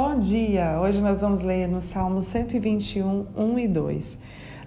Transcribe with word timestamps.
Bom 0.00 0.16
dia! 0.16 0.78
Hoje 0.80 1.00
nós 1.00 1.22
vamos 1.22 1.42
ler 1.42 1.66
no 1.66 1.80
Salmo 1.80 2.22
121, 2.22 3.26
1 3.36 3.58
e 3.58 3.66
2. 3.66 4.18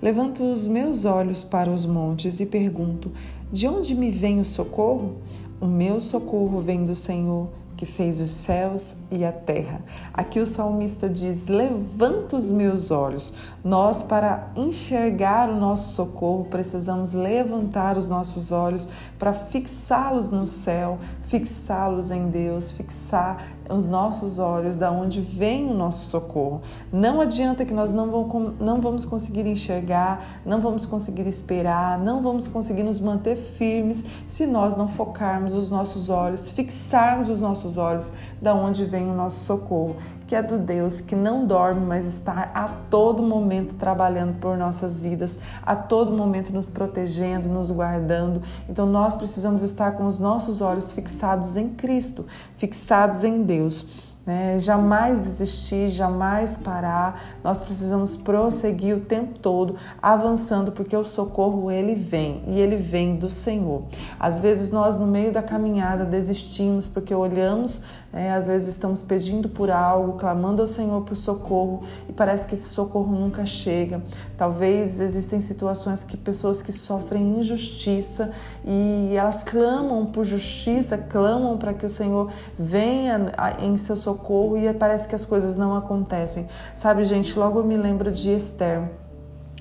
Levanto 0.01 0.43
os 0.43 0.67
meus 0.67 1.05
olhos 1.05 1.41
para 1.41 1.69
os 1.69 1.85
montes 1.85 2.41
e 2.41 2.45
pergunto: 2.45 3.09
De 3.49 3.65
onde 3.65 3.95
me 3.95 4.11
vem 4.11 4.41
o 4.41 4.43
socorro? 4.43 5.19
O 5.61 5.65
meu 5.65 6.01
socorro 6.01 6.59
vem 6.59 6.83
do 6.83 6.93
Senhor 6.93 7.47
que 7.81 7.85
fez 7.87 8.19
os 8.19 8.29
céus 8.29 8.93
e 9.09 9.25
a 9.25 9.31
terra. 9.31 9.81
Aqui 10.13 10.39
o 10.39 10.45
salmista 10.45 11.09
diz: 11.09 11.47
Levanta 11.47 12.35
os 12.35 12.51
meus 12.51 12.91
olhos. 12.91 13.33
Nós, 13.63 14.03
para 14.03 14.51
enxergar 14.55 15.49
o 15.49 15.55
nosso 15.55 15.95
socorro, 15.95 16.45
precisamos 16.45 17.13
levantar 17.13 17.97
os 17.97 18.07
nossos 18.07 18.51
olhos 18.51 18.87
para 19.17 19.33
fixá-los 19.33 20.29
no 20.29 20.45
céu, 20.45 20.99
fixá-los 21.31 22.11
em 22.11 22.29
Deus, 22.29 22.71
fixar 22.73 23.47
os 23.69 23.87
nossos 23.87 24.37
olhos 24.37 24.75
da 24.75 24.91
onde 24.91 25.21
vem 25.21 25.71
o 25.71 25.73
nosso 25.73 26.09
socorro. 26.09 26.61
Não 26.91 27.21
adianta 27.21 27.63
que 27.63 27.73
nós 27.73 27.89
não 27.89 28.81
vamos, 28.81 29.05
conseguir 29.05 29.47
enxergar, 29.47 30.41
não 30.45 30.59
vamos 30.59 30.85
conseguir 30.85 31.25
esperar, 31.27 31.97
não 31.97 32.21
vamos 32.21 32.47
conseguir 32.47 32.83
nos 32.83 32.99
manter 32.99 33.37
firmes 33.37 34.03
se 34.27 34.45
nós 34.45 34.75
não 34.75 34.89
focarmos 34.89 35.55
os 35.55 35.71
nossos 35.71 36.09
olhos, 36.09 36.49
fixarmos 36.49 37.29
os 37.29 37.39
nossos 37.39 37.77
olhos 37.77 38.11
da 38.41 38.53
onde 38.53 38.83
vem 38.83 39.09
o 39.09 39.15
nosso 39.15 39.39
socorro, 39.45 39.95
que 40.27 40.35
é 40.35 40.43
do 40.43 40.57
Deus 40.57 40.99
que 40.99 41.15
não 41.15 41.45
dorme, 41.45 41.85
mas 41.85 42.05
está 42.05 42.51
a 42.53 42.67
todo 42.89 43.23
momento 43.23 43.75
trabalhando 43.75 44.37
por 44.39 44.57
nossas 44.57 44.99
vidas, 44.99 45.39
a 45.61 45.77
todo 45.77 46.11
momento 46.11 46.51
nos 46.51 46.65
protegendo, 46.65 47.47
nos 47.47 47.71
guardando. 47.71 48.41
Então 48.67 48.85
nós 48.85 49.15
precisamos 49.15 49.61
estar 49.61 49.93
com 49.93 50.05
os 50.07 50.19
nossos 50.19 50.59
olhos 50.59 50.91
fixados 50.91 51.20
em 51.55 51.69
Cristo, 51.69 52.25
fixados 52.57 53.23
em 53.23 53.43
Deus. 53.43 54.10
Né? 54.25 54.59
Jamais 54.59 55.19
desistir, 55.19 55.89
jamais 55.89 56.55
parar. 56.55 57.39
Nós 57.43 57.59
precisamos 57.59 58.15
prosseguir 58.15 58.95
o 58.95 59.01
tempo 59.01 59.39
todo, 59.39 59.75
avançando, 60.01 60.71
porque 60.71 60.95
o 60.95 61.03
socorro 61.03 61.71
ele 61.71 61.95
vem 61.95 62.43
e 62.47 62.59
ele 62.59 62.75
vem 62.75 63.15
do 63.15 63.29
Senhor. 63.29 63.83
Às 64.19 64.39
vezes 64.39 64.71
nós 64.71 64.97
no 64.97 65.07
meio 65.07 65.31
da 65.31 65.41
caminhada 65.41 66.05
desistimos 66.05 66.85
porque 66.85 67.13
olhamos 67.13 67.83
é, 68.13 68.29
às 68.33 68.47
vezes 68.47 68.67
estamos 68.67 69.01
pedindo 69.01 69.47
por 69.47 69.71
algo, 69.71 70.17
clamando 70.17 70.61
ao 70.61 70.67
Senhor 70.67 71.01
por 71.03 71.15
socorro 71.15 71.83
e 72.09 72.11
parece 72.11 72.45
que 72.45 72.55
esse 72.55 72.67
socorro 72.67 73.15
nunca 73.15 73.45
chega. 73.45 74.03
Talvez 74.37 74.99
existem 74.99 75.39
situações 75.39 76.03
que 76.03 76.17
pessoas 76.17 76.61
que 76.61 76.73
sofrem 76.73 77.39
injustiça 77.39 78.33
e 78.65 79.13
elas 79.15 79.43
clamam 79.43 80.05
por 80.05 80.25
justiça, 80.25 80.97
clamam 80.97 81.57
para 81.57 81.73
que 81.73 81.85
o 81.85 81.89
Senhor 81.89 82.29
venha 82.59 83.31
em 83.59 83.77
seu 83.77 83.95
socorro 83.95 84.10
e 84.57 84.73
parece 84.73 85.07
que 85.07 85.15
as 85.15 85.25
coisas 85.25 85.57
não 85.57 85.75
acontecem. 85.75 86.47
Sabe, 86.75 87.03
gente, 87.03 87.37
logo 87.37 87.59
eu 87.59 87.63
me 87.63 87.77
lembro 87.77 88.11
de 88.11 88.31
Esther. 88.31 88.89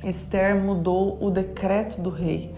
Esther 0.02 0.56
mudou 0.56 1.18
o 1.20 1.30
decreto 1.30 2.00
do 2.00 2.10
rei. 2.10 2.54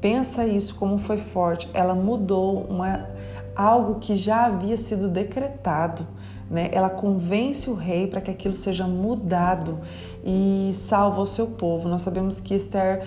Pensa 0.00 0.46
isso 0.46 0.74
como 0.74 0.98
foi 0.98 1.18
forte. 1.18 1.68
Ela 1.74 1.94
mudou 1.94 2.64
uma 2.64 3.06
algo 3.54 3.98
que 3.98 4.14
já 4.14 4.46
havia 4.46 4.76
sido 4.76 5.08
decretado. 5.08 6.06
Né? 6.48 6.68
Ela 6.72 6.88
convence 6.88 7.68
o 7.68 7.74
rei 7.74 8.06
para 8.06 8.20
que 8.20 8.30
aquilo 8.30 8.54
seja 8.54 8.86
mudado 8.86 9.80
e 10.24 10.70
salva 10.74 11.20
o 11.20 11.26
seu 11.26 11.48
povo. 11.48 11.88
Nós 11.88 12.02
sabemos 12.02 12.38
que 12.38 12.54
Esther, 12.54 13.04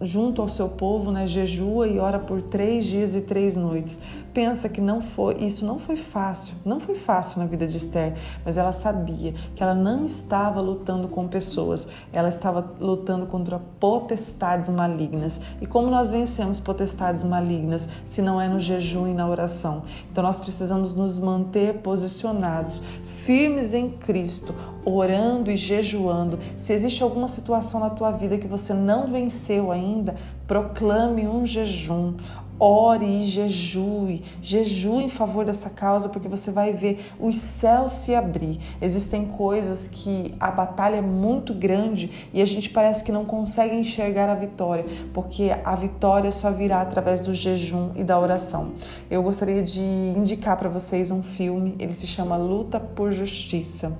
junto 0.00 0.42
ao 0.42 0.48
seu 0.48 0.68
povo, 0.68 1.12
né, 1.12 1.26
jejua 1.26 1.86
e 1.86 2.00
ora 2.00 2.18
por 2.18 2.42
três 2.42 2.84
dias 2.84 3.14
e 3.14 3.20
três 3.20 3.56
noites 3.56 4.00
pensa 4.34 4.68
que 4.68 4.80
não 4.80 5.00
foi, 5.00 5.36
isso 5.36 5.64
não 5.64 5.78
foi 5.78 5.96
fácil, 5.96 6.56
não 6.64 6.80
foi 6.80 6.96
fácil 6.96 7.38
na 7.38 7.46
vida 7.46 7.66
de 7.68 7.76
Esther, 7.76 8.16
mas 8.44 8.56
ela 8.56 8.72
sabia 8.72 9.32
que 9.54 9.62
ela 9.62 9.74
não 9.74 10.04
estava 10.04 10.60
lutando 10.60 11.06
com 11.06 11.28
pessoas, 11.28 11.88
ela 12.12 12.28
estava 12.28 12.74
lutando 12.80 13.26
contra 13.26 13.60
potestades 13.78 14.68
malignas. 14.68 15.40
E 15.60 15.66
como 15.66 15.88
nós 15.88 16.10
vencemos 16.10 16.58
potestades 16.58 17.22
malignas 17.22 17.88
se 18.04 18.20
não 18.20 18.40
é 18.40 18.48
no 18.48 18.58
jejum 18.58 19.06
e 19.06 19.14
na 19.14 19.28
oração? 19.28 19.84
Então 20.10 20.24
nós 20.24 20.38
precisamos 20.38 20.94
nos 20.94 21.16
manter 21.18 21.74
posicionados, 21.74 22.82
firmes 23.04 23.72
em 23.72 23.88
Cristo, 23.88 24.52
orando 24.84 25.50
e 25.50 25.56
jejuando. 25.56 26.38
Se 26.56 26.72
existe 26.72 27.02
alguma 27.02 27.28
situação 27.28 27.78
na 27.78 27.90
tua 27.90 28.10
vida 28.10 28.36
que 28.36 28.48
você 28.48 28.74
não 28.74 29.06
venceu 29.06 29.70
ainda, 29.70 30.16
proclame 30.46 31.26
um 31.26 31.46
jejum. 31.46 32.14
Ore 32.58 33.04
e 33.04 33.24
jejue, 33.24 34.22
jejue 34.40 35.04
em 35.04 35.08
favor 35.08 35.44
dessa 35.44 35.68
causa, 35.68 36.08
porque 36.08 36.28
você 36.28 36.50
vai 36.50 36.72
ver 36.72 37.12
os 37.18 37.36
céus 37.36 37.92
se 37.92 38.14
abrir. 38.14 38.60
Existem 38.80 39.24
coisas 39.24 39.88
que 39.88 40.34
a 40.38 40.50
batalha 40.50 40.96
é 40.96 41.02
muito 41.02 41.52
grande 41.52 42.10
e 42.32 42.40
a 42.40 42.44
gente 42.44 42.70
parece 42.70 43.02
que 43.02 43.10
não 43.10 43.24
consegue 43.24 43.74
enxergar 43.74 44.28
a 44.28 44.34
vitória, 44.34 44.86
porque 45.12 45.50
a 45.64 45.74
vitória 45.74 46.30
só 46.30 46.50
virá 46.50 46.80
através 46.80 47.20
do 47.20 47.34
jejum 47.34 47.90
e 47.96 48.04
da 48.04 48.18
oração. 48.18 48.72
Eu 49.10 49.22
gostaria 49.22 49.62
de 49.62 49.82
indicar 49.82 50.56
para 50.56 50.68
vocês 50.68 51.10
um 51.10 51.22
filme, 51.22 51.74
ele 51.78 51.92
se 51.92 52.06
chama 52.06 52.36
Luta 52.36 52.78
por 52.78 53.10
Justiça. 53.10 53.96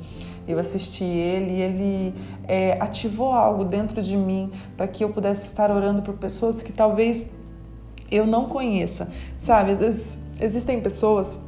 Eu 0.47 0.59
assisti 0.59 1.05
ele 1.05 1.55
e 1.55 1.61
ele 1.63 2.15
é, 2.47 2.77
ativou 2.81 3.33
algo 3.33 3.65
dentro 3.65 4.03
de 4.03 4.17
mim 4.17 4.51
para 4.77 4.87
que 4.87 5.03
eu 5.03 5.09
pudesse 5.09 5.47
estar 5.47 5.71
orando 5.71 6.03
por 6.03 6.15
pessoas 6.15 6.63
que 6.63 6.73
talvez 6.73 7.31
eu 8.11 8.27
não 8.27 8.49
conheça. 8.49 9.09
Sabe, 9.39 9.73
às 9.73 9.79
vezes 9.79 10.19
existem 10.41 10.81
pessoas 10.81 11.39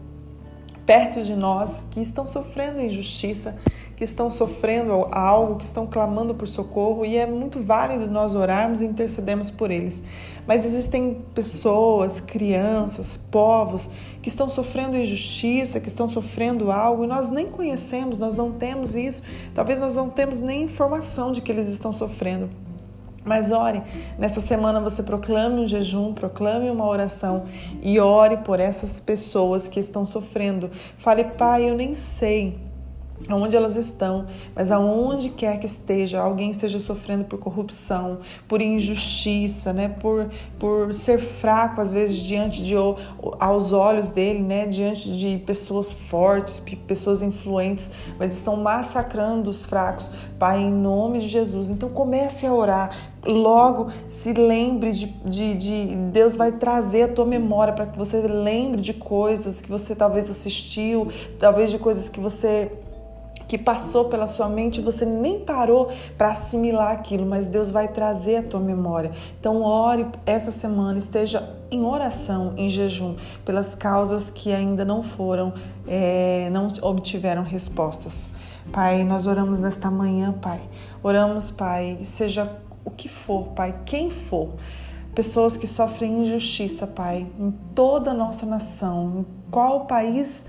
perto 0.87 1.23
de 1.23 1.35
nós 1.35 1.85
que 1.91 2.01
estão 2.01 2.27
sofrendo 2.27 2.81
injustiça, 2.81 3.57
que 3.97 4.05
estão 4.05 4.31
sofrendo 4.31 4.93
algo, 5.11 5.57
que 5.57 5.65
estão 5.65 5.87
clamando 5.87 6.35
por 6.35 6.47
socorro 6.47 7.05
e 7.05 7.17
é 7.17 7.27
muito 7.27 7.63
válido 7.63 8.09
nós 8.09 8.35
orarmos 8.35 8.83
e 8.83 8.85
intercedermos 8.85 9.51
por 9.51 9.71
eles. 9.71 10.03
Mas 10.47 10.65
existem 10.65 11.25
pessoas, 11.35 12.21
crianças, 12.21 13.17
povos 13.17 13.91
que 14.23 14.29
estão 14.29 14.49
sofrendo 14.49 14.97
injustiça, 14.97 15.81
que 15.81 15.89
estão 15.89 16.09
sofrendo 16.09 16.71
algo 16.71 17.05
e 17.05 17.07
nós 17.07 17.29
nem 17.29 17.47
conhecemos, 17.47 18.19
nós 18.19 18.37
não 18.37 18.53
temos 18.53 18.95
isso, 18.95 19.23
talvez 19.55 19.81
nós 19.81 19.97
não 19.97 20.11
temos 20.11 20.41
nem 20.41 20.63
informação 20.63 21.33
de 21.33 21.41
que 21.41 21.51
eles 21.51 21.69
estão 21.69 21.93
sofrendo. 21.93 22.51
Mas 23.27 23.51
ore, 23.51 23.83
nessa 24.17 24.41
semana 24.41 24.81
você 24.81 25.03
proclame 25.03 25.61
um 25.61 25.67
jejum, 25.67 26.15
proclame 26.15 26.71
uma 26.71 26.87
oração 26.87 27.45
e 27.83 27.99
ore 27.99 28.37
por 28.39 28.61
essas 28.61 29.01
pessoas 29.01 29.67
que 29.67 29.81
estão 29.81 30.07
sofrendo. 30.07 30.71
Fale, 30.97 31.25
Pai, 31.25 31.69
eu 31.69 31.75
nem 31.75 31.93
sei 31.93 32.66
aonde 33.29 33.57
elas 33.57 33.77
estão, 33.77 34.27
mas 34.55 34.71
aonde 34.71 35.31
quer 35.31 35.59
que 35.59 35.67
esteja, 35.67 36.21
alguém 36.21 36.51
esteja 36.51 36.79
sofrendo 36.79 37.25
por 37.25 37.39
corrupção, 37.39 38.19
por 38.47 38.61
injustiça, 38.61 39.73
né, 39.73 39.89
por, 39.89 40.29
por 40.59 40.93
ser 40.93 41.19
fraco 41.19 41.81
às 41.81 41.93
vezes 41.93 42.19
diante 42.19 42.63
de 42.63 42.75
aos 43.41 43.73
olhos 43.73 44.11
dele, 44.11 44.43
né, 44.43 44.67
diante 44.67 45.17
de 45.17 45.39
pessoas 45.39 45.93
fortes, 45.93 46.63
pessoas 46.87 47.23
influentes, 47.23 47.91
mas 48.19 48.35
estão 48.35 48.57
massacrando 48.57 49.51
os 49.51 49.65
fracos. 49.65 50.11
Pai, 50.39 50.61
em 50.61 50.71
nome 50.71 51.21
de 51.21 51.29
Jesus. 51.29 51.71
Então 51.71 51.89
comece 51.89 52.47
a 52.47 52.53
orar. 52.53 52.91
Logo 53.25 53.89
se 54.09 54.33
lembre 54.33 54.93
de, 54.93 55.07
de, 55.25 55.55
de 55.57 55.97
Deus 56.13 56.37
vai 56.37 56.53
trazer 56.53 57.03
a 57.05 57.09
tua 57.09 57.25
memória 57.25 57.73
para 57.73 57.87
que 57.87 57.99
você 57.99 58.21
lembre 58.21 58.81
de 58.81 58.95
coisas 58.95 59.61
que 59.61 59.69
você 59.69 59.97
talvez 59.97 60.31
assistiu, 60.31 61.09
talvez 61.41 61.71
de 61.71 61.79
coisas 61.79 62.09
que 62.09 62.21
você 62.21 62.71
que 63.47 63.57
passou 63.57 64.07
pela 64.07 64.27
sua 64.27 64.49
mente, 64.49 64.81
você 64.81 65.05
nem 65.05 65.41
parou 65.41 65.91
para 66.17 66.31
assimilar 66.31 66.93
aquilo, 66.93 67.25
mas 67.25 67.47
Deus 67.47 67.71
vai 67.71 67.89
trazer 67.89 68.37
a 68.37 68.43
tua 68.43 68.61
memória. 68.61 69.13
Então, 69.39 69.63
ore 69.63 70.07
essa 70.25 70.51
semana, 70.51 70.99
esteja 70.99 71.57
em 71.71 71.85
oração, 71.85 72.55
em 72.57 72.69
jejum, 72.69 73.17
pelas 73.45 73.75
causas 73.75 74.31
que 74.31 74.53
ainda 74.53 74.85
não 74.85 75.03
foram, 75.03 75.53
é, 75.87 76.49
não 76.51 76.69
obtiveram 76.83 77.43
respostas. 77.43 78.29
Pai, 78.73 79.05
nós 79.05 79.27
oramos 79.27 79.59
nesta 79.59 79.91
manhã, 79.91 80.33
Pai. 80.33 80.61
Oramos, 81.03 81.51
Pai, 81.51 81.99
seja 82.03 82.51
o 82.85 82.91
que 82.91 83.09
for, 83.09 83.49
Pai, 83.49 83.81
quem 83.85 84.11
for 84.11 84.55
pessoas 85.15 85.57
que 85.57 85.67
sofrem 85.67 86.21
injustiça, 86.21 86.87
Pai, 86.87 87.27
em 87.39 87.51
toda 87.75 88.11
a 88.11 88.15
nossa 88.15 88.45
nação, 88.45 89.21
em 89.21 89.51
qual 89.51 89.87
país, 89.87 90.45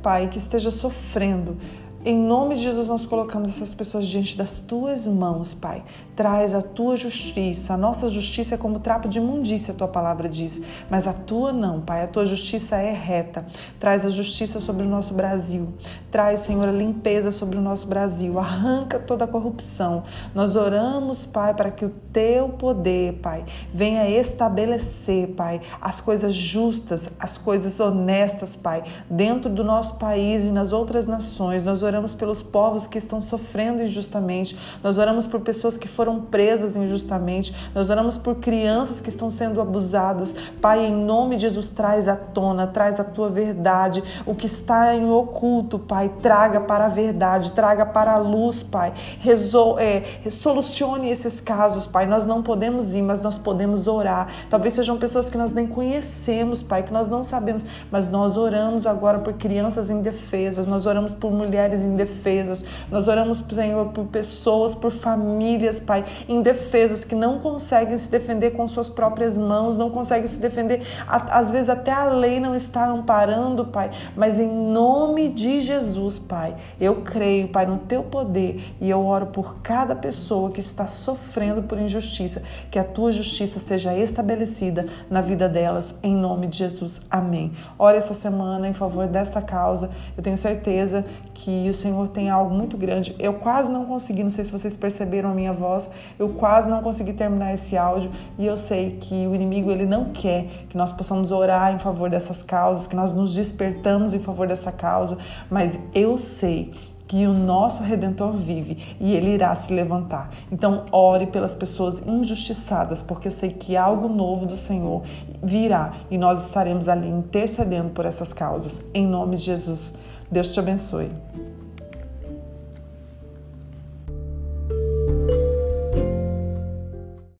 Pai, 0.00 0.28
que 0.28 0.38
esteja 0.38 0.70
sofrendo. 0.70 1.58
Em 2.04 2.18
nome 2.18 2.56
de 2.56 2.62
Jesus, 2.62 2.88
nós 2.88 3.06
colocamos 3.06 3.48
essas 3.48 3.74
pessoas 3.74 4.08
diante 4.08 4.36
das 4.36 4.58
tuas 4.58 5.06
mãos, 5.06 5.54
Pai. 5.54 5.84
Traz 6.16 6.52
a 6.52 6.60
tua 6.60 6.96
justiça. 6.96 7.74
A 7.74 7.76
nossa 7.76 8.08
justiça 8.08 8.56
é 8.56 8.58
como 8.58 8.80
trapo 8.80 9.08
de 9.08 9.18
imundícia, 9.18 9.72
a 9.72 9.76
tua 9.76 9.86
palavra 9.86 10.28
diz. 10.28 10.60
Mas 10.90 11.06
a 11.06 11.12
tua 11.12 11.52
não, 11.52 11.80
Pai. 11.80 12.02
A 12.02 12.08
tua 12.08 12.26
justiça 12.26 12.74
é 12.76 12.92
reta. 12.92 13.46
Traz 13.78 14.04
a 14.04 14.10
justiça 14.10 14.58
sobre 14.58 14.84
o 14.84 14.88
nosso 14.88 15.14
Brasil. 15.14 15.68
Traz, 16.10 16.40
Senhor, 16.40 16.68
a 16.68 16.72
limpeza 16.72 17.30
sobre 17.30 17.56
o 17.56 17.60
nosso 17.60 17.86
Brasil. 17.86 18.36
Arranca 18.36 18.98
toda 18.98 19.24
a 19.24 19.28
corrupção. 19.28 20.02
Nós 20.34 20.56
oramos, 20.56 21.24
Pai, 21.24 21.54
para 21.54 21.70
que 21.70 21.84
o 21.84 21.94
teu 22.12 22.48
poder, 22.48 23.20
Pai, 23.22 23.44
venha 23.72 24.10
estabelecer, 24.10 25.28
Pai, 25.28 25.60
as 25.80 26.00
coisas 26.00 26.34
justas, 26.34 27.08
as 27.16 27.38
coisas 27.38 27.78
honestas, 27.78 28.56
Pai, 28.56 28.82
dentro 29.08 29.48
do 29.48 29.62
nosso 29.62 29.98
país 29.98 30.44
e 30.44 30.50
nas 30.50 30.72
outras 30.72 31.06
nações. 31.06 31.64
Nós 31.64 31.80
oramos 31.80 31.91
oramos 31.92 32.14
pelos 32.14 32.42
povos 32.42 32.86
que 32.86 32.96
estão 32.96 33.20
sofrendo 33.20 33.82
injustamente, 33.82 34.58
nós 34.82 34.98
oramos 34.98 35.26
por 35.26 35.40
pessoas 35.40 35.76
que 35.76 35.86
foram 35.86 36.22
presas 36.22 36.74
injustamente, 36.74 37.54
nós 37.74 37.90
oramos 37.90 38.16
por 38.16 38.36
crianças 38.36 39.00
que 39.00 39.10
estão 39.10 39.30
sendo 39.30 39.60
abusadas. 39.60 40.34
Pai, 40.60 40.86
em 40.86 40.92
nome 40.92 41.36
de 41.36 41.42
Jesus, 41.42 41.68
traz 41.68 42.08
à 42.08 42.16
tona, 42.16 42.66
traz 42.66 42.98
a 42.98 43.04
tua 43.04 43.28
verdade, 43.28 44.02
o 44.24 44.34
que 44.34 44.46
está 44.46 44.94
em 44.94 45.10
oculto, 45.10 45.78
Pai, 45.78 46.10
traga 46.22 46.60
para 46.60 46.86
a 46.86 46.88
verdade, 46.88 47.52
traga 47.52 47.84
para 47.84 48.14
a 48.14 48.18
luz, 48.18 48.62
Pai. 48.62 48.94
Resol 49.20 49.78
é, 49.78 50.02
solucione 50.30 51.10
esses 51.10 51.40
casos, 51.40 51.86
Pai. 51.86 52.06
Nós 52.06 52.26
não 52.26 52.42
podemos 52.42 52.94
ir, 52.94 53.02
mas 53.02 53.20
nós 53.20 53.36
podemos 53.36 53.86
orar. 53.86 54.28
Talvez 54.48 54.74
sejam 54.74 54.96
pessoas 54.96 55.30
que 55.30 55.36
nós 55.36 55.52
nem 55.52 55.66
conhecemos, 55.66 56.62
Pai, 56.62 56.82
que 56.82 56.92
nós 56.92 57.08
não 57.08 57.22
sabemos, 57.22 57.64
mas 57.90 58.08
nós 58.08 58.36
oramos 58.36 58.86
agora 58.86 59.18
por 59.18 59.34
crianças 59.34 59.90
indefesas, 59.90 60.66
nós 60.66 60.86
oramos 60.86 61.12
por 61.12 61.30
mulheres 61.30 61.81
indefesas, 61.84 62.64
nós 62.90 63.08
oramos, 63.08 63.38
Senhor, 63.38 63.86
por 63.88 64.06
pessoas, 64.06 64.74
por 64.74 64.90
famílias, 64.90 65.80
Pai, 65.80 66.04
indefesas 66.28 67.04
que 67.04 67.14
não 67.14 67.38
conseguem 67.38 67.96
se 67.96 68.10
defender 68.10 68.52
com 68.52 68.66
suas 68.66 68.88
próprias 68.88 69.36
mãos, 69.36 69.76
não 69.76 69.90
conseguem 69.90 70.26
se 70.26 70.36
defender, 70.36 70.82
às 71.06 71.50
vezes 71.50 71.68
até 71.68 71.92
a 71.92 72.04
lei 72.04 72.40
não 72.40 72.54
está 72.54 72.86
amparando, 72.86 73.66
Pai, 73.66 73.90
mas 74.16 74.38
em 74.38 74.48
nome 74.48 75.28
de 75.28 75.60
Jesus, 75.60 76.18
Pai, 76.18 76.54
eu 76.80 77.02
creio, 77.02 77.48
Pai, 77.48 77.66
no 77.66 77.78
teu 77.78 78.02
poder 78.02 78.74
e 78.80 78.88
eu 78.90 79.04
oro 79.04 79.26
por 79.26 79.60
cada 79.62 79.94
pessoa 79.94 80.50
que 80.50 80.60
está 80.60 80.86
sofrendo 80.86 81.62
por 81.62 81.78
injustiça, 81.78 82.42
que 82.70 82.78
a 82.78 82.84
tua 82.84 83.12
justiça 83.12 83.58
seja 83.58 83.96
estabelecida 83.96 84.86
na 85.10 85.20
vida 85.20 85.48
delas, 85.48 85.94
em 86.02 86.14
nome 86.14 86.46
de 86.46 86.58
Jesus. 86.58 87.02
Amém. 87.10 87.52
Ore 87.78 87.96
essa 87.96 88.14
semana 88.14 88.68
em 88.68 88.74
favor 88.74 89.06
dessa 89.06 89.40
causa. 89.40 89.90
Eu 90.16 90.22
tenho 90.22 90.36
certeza 90.36 91.04
que 91.34 91.68
o 91.72 91.74
Senhor 91.74 92.08
tem 92.08 92.30
algo 92.30 92.54
muito 92.54 92.76
grande. 92.76 93.14
Eu 93.18 93.34
quase 93.34 93.70
não 93.70 93.84
consegui, 93.84 94.22
não 94.22 94.30
sei 94.30 94.44
se 94.44 94.52
vocês 94.52 94.76
perceberam 94.76 95.30
a 95.30 95.34
minha 95.34 95.52
voz, 95.52 95.90
eu 96.18 96.28
quase 96.28 96.70
não 96.70 96.82
consegui 96.82 97.12
terminar 97.12 97.52
esse 97.52 97.76
áudio 97.76 98.10
e 98.38 98.46
eu 98.46 98.56
sei 98.56 98.98
que 99.00 99.26
o 99.26 99.34
inimigo 99.34 99.70
ele 99.70 99.84
não 99.84 100.06
quer 100.12 100.46
que 100.68 100.76
nós 100.76 100.92
possamos 100.92 101.30
orar 101.30 101.74
em 101.74 101.78
favor 101.78 102.08
dessas 102.08 102.42
causas, 102.42 102.86
que 102.86 102.94
nós 102.94 103.12
nos 103.12 103.34
despertamos 103.34 104.14
em 104.14 104.20
favor 104.20 104.46
dessa 104.46 104.70
causa, 104.70 105.18
mas 105.50 105.78
eu 105.94 106.16
sei 106.16 106.72
que 107.12 107.26
o 107.26 107.32
nosso 107.34 107.82
redentor 107.82 108.32
vive 108.32 108.96
e 108.98 109.14
ele 109.14 109.32
irá 109.34 109.54
se 109.54 109.70
levantar. 109.70 110.30
Então, 110.50 110.86
ore 110.90 111.26
pelas 111.26 111.54
pessoas 111.54 112.02
injustiçadas, 112.06 113.02
porque 113.02 113.28
eu 113.28 113.32
sei 113.32 113.50
que 113.50 113.76
algo 113.76 114.08
novo 114.08 114.46
do 114.46 114.56
Senhor 114.56 115.02
virá 115.42 115.92
e 116.10 116.16
nós 116.16 116.46
estaremos 116.46 116.88
ali 116.88 117.08
intercedendo 117.08 117.90
por 117.90 118.06
essas 118.06 118.32
causas. 118.32 118.82
Em 118.94 119.06
nome 119.06 119.36
de 119.36 119.42
Jesus. 119.42 119.92
Deus 120.30 120.54
te 120.54 120.60
abençoe. 120.60 121.10